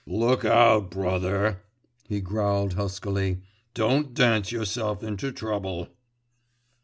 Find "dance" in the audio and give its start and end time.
4.15-4.51